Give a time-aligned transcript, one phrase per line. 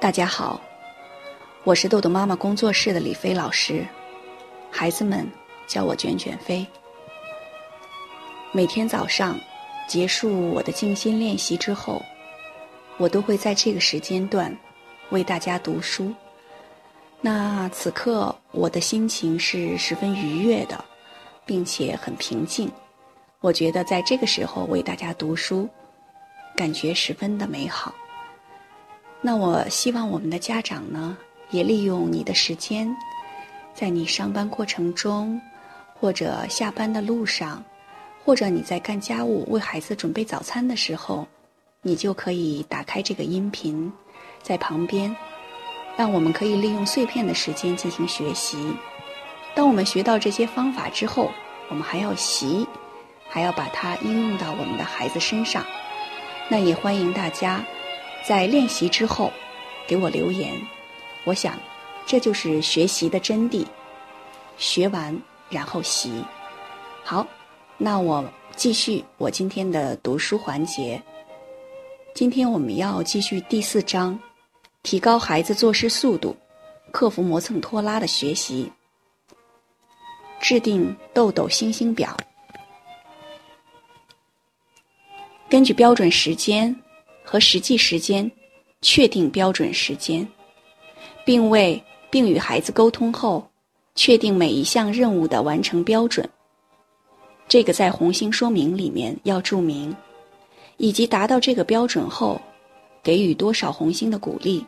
[0.00, 0.60] 大家好，
[1.64, 3.84] 我是豆豆妈妈工作室的李飞老师，
[4.70, 5.28] 孩子们
[5.66, 6.64] 叫我卷卷飞。
[8.52, 9.36] 每天早上
[9.88, 12.00] 结束我的静心练习之后，
[12.96, 14.56] 我都会在这个时间段
[15.10, 16.14] 为大家读书。
[17.20, 20.82] 那此刻我的心情是十分愉悦的，
[21.44, 22.70] 并且很平静。
[23.40, 25.68] 我觉得在这个时候为大家读书，
[26.54, 27.92] 感觉十分的美好。
[29.20, 31.16] 那我希望我们的家长呢，
[31.50, 32.88] 也利用你的时间，
[33.74, 35.40] 在你上班过程中，
[35.98, 37.62] 或者下班的路上，
[38.24, 41.26] 或者你在干家务、为孩子准备早餐的时候，
[41.82, 43.92] 你就可以打开这个音频，
[44.40, 45.14] 在旁边，
[45.96, 48.72] 让我们可以利用碎片的时间进行学习。
[49.52, 51.32] 当我们学到这些方法之后，
[51.68, 52.64] 我们还要习，
[53.28, 55.64] 还要把它应用到我们的孩子身上。
[56.48, 57.64] 那也欢迎大家。
[58.28, 59.32] 在练习之后，
[59.86, 60.54] 给我留言。
[61.24, 61.58] 我想，
[62.04, 63.64] 这就是学习的真谛。
[64.58, 66.22] 学完然后习。
[67.02, 67.26] 好，
[67.78, 68.22] 那我
[68.54, 71.02] 继续我今天的读书环节。
[72.14, 74.20] 今天我们要继续第四章，
[74.82, 76.36] 提高孩子做事速度，
[76.92, 78.70] 克服磨蹭拖拉的学习。
[80.38, 82.14] 制定豆豆星星表，
[85.48, 86.78] 根据标准时间。
[87.30, 88.30] 和实际时间
[88.80, 90.26] 确定标准时间，
[91.26, 93.46] 并为并与孩子沟通后，
[93.94, 96.26] 确定每一项任务的完成标准。
[97.46, 99.94] 这个在红星说明里面要注明，
[100.78, 102.40] 以及达到这个标准后，
[103.02, 104.64] 给予多少红星的鼓励，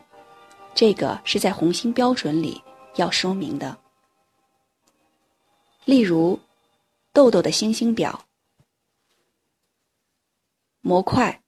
[0.75, 2.61] 这个是在红星标准里
[2.95, 3.75] 要说明的。
[5.83, 6.39] 例如，
[7.11, 8.23] 豆豆的星星表
[10.81, 11.40] 模块。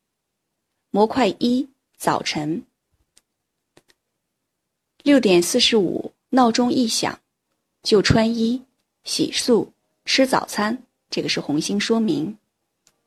[0.95, 2.63] 模块一：早晨，
[5.01, 7.19] 六点四十五，闹钟一响，
[7.81, 8.63] 就穿衣、
[9.03, 9.67] 洗漱、
[10.05, 10.77] 吃早餐。
[11.09, 12.37] 这个是红星说明。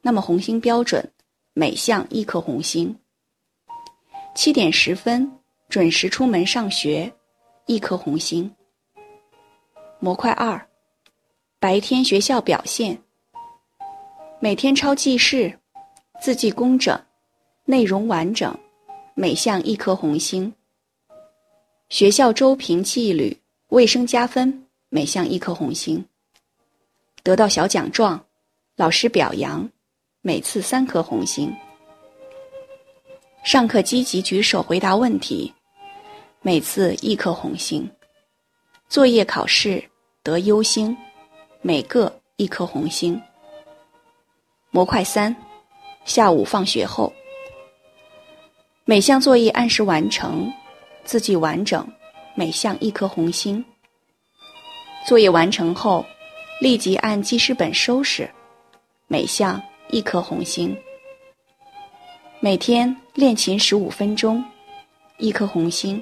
[0.03, 1.13] 那么红星标准，
[1.53, 2.93] 每项一颗红星。
[4.35, 7.15] 七点十分，准时出门上学，
[7.67, 8.53] 一颗红星。
[10.01, 10.69] 模块二：
[11.61, 13.01] 白天学校表现，
[14.41, 15.57] 每天抄记事，
[16.21, 17.01] 字迹工整。
[17.69, 18.57] 内容完整，
[19.15, 20.55] 每项一颗红星。
[21.89, 23.37] 学校周评纪律、
[23.71, 26.05] 卫生加分，每项一颗红星。
[27.25, 28.25] 得到小奖状，
[28.77, 29.69] 老师表扬，
[30.21, 31.53] 每次三颗红星。
[33.45, 35.53] 上课积极举手回答问题，
[36.43, 37.91] 每次一颗红星。
[38.89, 39.83] 作业考试
[40.23, 40.97] 得优星，
[41.63, 43.21] 每个一颗红星。
[44.71, 45.35] 模块三，
[46.05, 47.13] 下午放学后。
[48.89, 50.49] 每项作业按时完成，
[51.03, 51.85] 字迹完整，
[52.37, 53.65] 每项一颗红星。
[55.05, 56.07] 作业完成后，
[56.61, 58.31] 立即按记事本收拾，
[59.09, 59.61] 每项
[59.91, 60.77] 一颗红星。
[62.39, 64.45] 每天练琴十五分钟，
[65.19, 66.01] 一颗红星。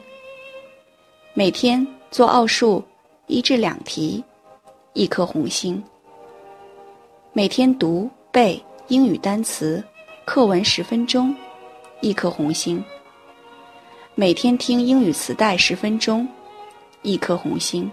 [1.33, 2.85] 每天做奥数
[3.29, 4.23] 一至两题，
[4.93, 5.83] 一颗红星。
[7.33, 9.83] 每天读背英语单词
[10.27, 11.35] 课文十分钟。
[12.01, 12.83] 一颗红星。
[14.15, 16.29] 每天听英语磁带十分钟，
[17.03, 17.91] 一颗红星。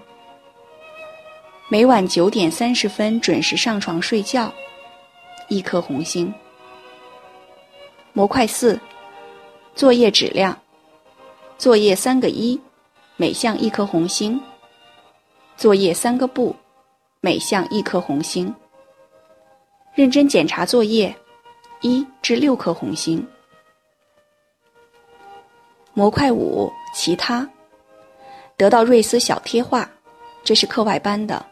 [1.69, 4.53] 每晚九点三十分准时上床睡觉，
[5.47, 6.33] 一颗红星。
[8.13, 8.79] 模块四，
[9.73, 10.57] 作业质量。
[11.57, 12.59] 作业三个一，
[13.15, 14.39] 每项一颗红星。
[15.55, 16.55] 作业三个不，
[17.21, 18.53] 每项一颗红星。
[19.93, 21.15] 认真检查作业，
[21.81, 23.25] 一至六颗红星。
[25.93, 27.47] 模块五，其他，
[28.55, 29.89] 得到瑞思小贴画，
[30.43, 31.45] 这是课外班的，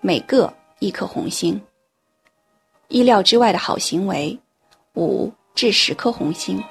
[0.00, 1.60] 每个一颗红星。
[2.88, 4.38] 意料之外的好行为，
[4.94, 6.62] 五至十颗红星。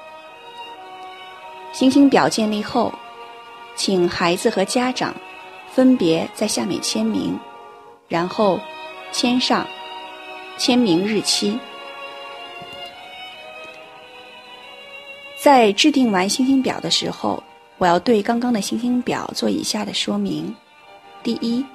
[1.73, 2.93] 星星表建立后，
[3.75, 5.13] 请孩子和家长
[5.71, 7.37] 分别在下面签名，
[8.07, 8.59] 然后
[9.11, 9.67] 签上
[10.57, 11.59] 签名日期。
[15.41, 17.41] 在制定完星星表的时候，
[17.79, 20.55] 我要对刚刚的星星表做以下的说明：
[21.23, 21.65] 第一，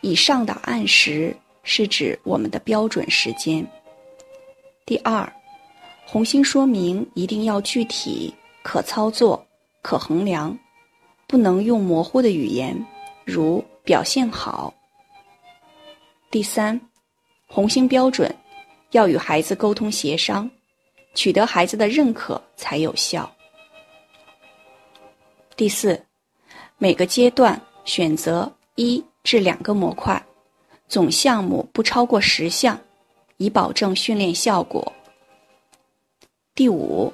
[0.00, 1.32] 以上的按时
[1.62, 3.64] 是指我们的标准时间；
[4.84, 5.32] 第二，
[6.04, 9.46] 红星说明一定要具体、可操作、
[9.82, 10.58] 可衡量，
[11.28, 12.76] 不能用模糊的语言，
[13.24, 14.74] 如表现好；
[16.28, 16.80] 第三，
[17.46, 18.34] 红星标准
[18.90, 20.50] 要与孩子沟通协商。
[21.16, 23.28] 取得孩子的认可才有效。
[25.56, 26.00] 第四，
[26.76, 30.24] 每个阶段选择一至两个模块，
[30.86, 32.78] 总项目不超过十项，
[33.38, 34.92] 以保证训练效果。
[36.54, 37.10] 第五，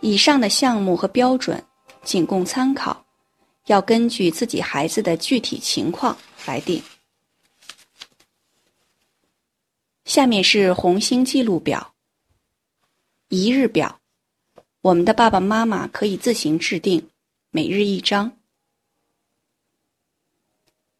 [0.00, 1.62] 以上的项目和标准
[2.02, 3.04] 仅供参考，
[3.66, 6.82] 要根据自己孩子的具体情况来定。
[10.04, 11.93] 下面是红星记录表。
[13.28, 14.00] 一日表，
[14.80, 17.08] 我们的爸爸妈妈可以自行制定，
[17.50, 18.32] 每日一张。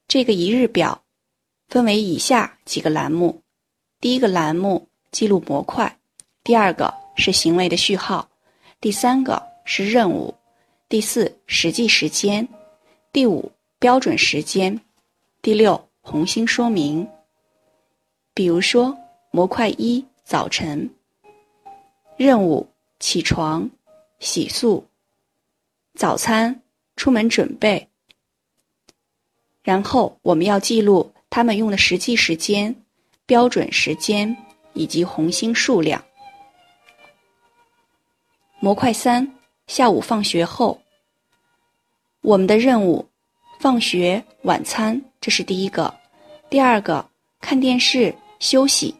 [0.08, 1.04] 这个一日表
[1.68, 3.42] 分为以下几个栏目：
[4.00, 5.98] 第一个栏目记录模块，
[6.42, 7.04] 第二个。
[7.16, 8.28] 是行为的序号，
[8.80, 10.34] 第三个是任务，
[10.88, 12.48] 第四实际时间，
[13.12, 14.80] 第五标准时间，
[15.40, 17.08] 第六红星说明。
[18.34, 18.98] 比如说
[19.30, 20.90] 模块一早晨，
[22.16, 22.68] 任务
[23.00, 23.68] 起床、
[24.20, 24.82] 洗漱、
[25.94, 26.62] 早餐、
[26.96, 27.88] 出门准备，
[29.62, 32.74] 然后我们要记录他们用的实际时间、
[33.26, 34.36] 标准时间
[34.74, 36.02] 以及红星数量。
[38.60, 39.34] 模块三，
[39.66, 40.80] 下午放学后，
[42.22, 43.06] 我们的任务，
[43.58, 45.92] 放学、晚餐，这是第一个；
[46.48, 48.94] 第二个，看电视、休息；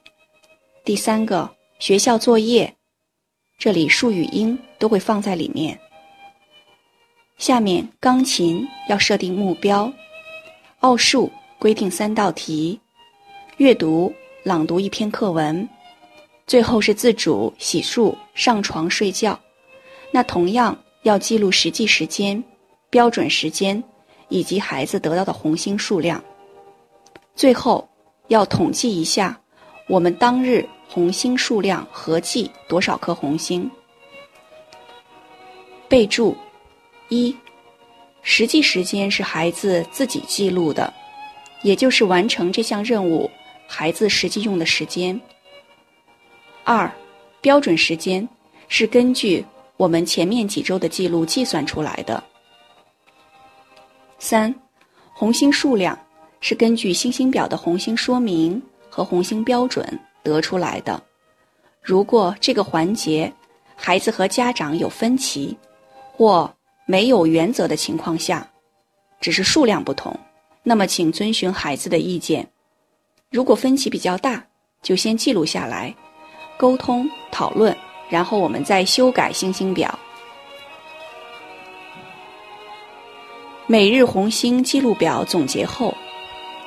[0.84, 2.76] 第三个，学校作业，
[3.58, 5.78] 这里数语音都会放在里面。
[7.38, 9.92] 下面钢琴要设定目标，
[10.80, 12.78] 奥数规定三道题，
[13.56, 14.12] 阅读
[14.42, 15.66] 朗读一篇课文，
[16.46, 19.38] 最后是自主洗漱、上床睡觉。
[20.10, 22.42] 那同样要记录实际时间、
[22.90, 23.82] 标准时间
[24.28, 26.22] 以及孩子得到的红星数量。
[27.34, 27.88] 最后
[28.28, 29.40] 要统计一下
[29.86, 33.70] 我们当日红星数量合计多少颗红星。
[35.88, 36.36] 备注：
[37.08, 37.36] 一、
[38.22, 40.92] 实际时间是孩子自己记录的，
[41.62, 43.30] 也就是完成这项任务
[43.66, 45.20] 孩子实际用的时间。
[46.64, 46.90] 二、
[47.40, 48.28] 标准时间
[48.68, 49.44] 是根据。
[49.76, 52.22] 我们前面几周的记录计算出来的。
[54.20, 54.54] 三，
[55.12, 55.98] 红星数量
[56.40, 58.62] 是根据星星表的红星说明
[58.94, 59.84] 和红星标准
[60.22, 61.02] 得出来的。
[61.82, 63.32] 如果这个环节
[63.74, 65.58] 孩子和家长有分歧，
[66.12, 66.48] 或
[66.86, 68.48] 没有原则的情况下，
[69.20, 70.16] 只是数量不同，
[70.62, 72.48] 那么请遵循孩子的意见。
[73.32, 74.40] 如果分歧比较大，
[74.80, 75.92] 就先记录下来，
[76.56, 77.76] 沟通讨论。
[78.08, 79.98] 然后我们再修改星星表，
[83.66, 85.92] 每日红星记录表总结后，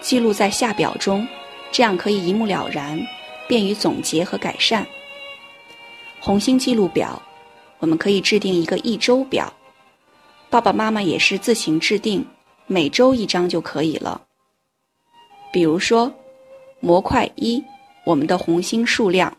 [0.01, 1.25] 记录在下表中，
[1.71, 2.99] 这样可以一目了然，
[3.47, 4.87] 便于总结和改善。
[6.19, 7.21] 红星记录表，
[7.79, 9.53] 我们可以制定一个一周表，
[10.49, 12.25] 爸爸妈妈也是自行制定，
[12.65, 14.21] 每周一张就可以了。
[15.53, 16.11] 比如说，
[16.79, 17.63] 模块一，
[18.05, 19.37] 我们的红星数量。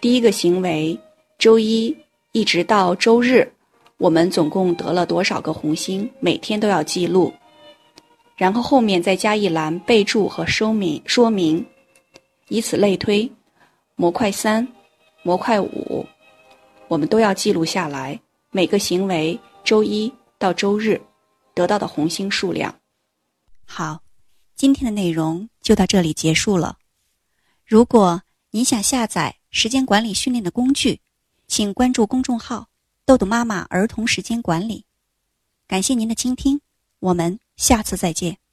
[0.00, 0.98] 第一个行为，
[1.38, 1.96] 周一
[2.32, 3.52] 一直到周日，
[3.98, 6.10] 我们总共得了多少个红星？
[6.20, 7.32] 每天都要记录，
[8.36, 11.64] 然后后面再加一栏备注和说明说明，
[12.48, 13.30] 以此类推。
[13.98, 14.66] 模块三、
[15.22, 16.04] 模块五，
[16.86, 21.00] 我们都要记录下来每个行为周一到周日
[21.54, 22.74] 得到的红星数量。
[23.64, 24.02] 好，
[24.54, 26.76] 今天的内容就到这里结束了。
[27.64, 31.00] 如果你想下载，时间管理训练的工具，
[31.48, 32.68] 请关注公众号
[33.06, 34.84] “豆豆妈妈儿童时间管理”。
[35.66, 36.60] 感谢您的倾听，
[37.00, 38.45] 我们下次再见。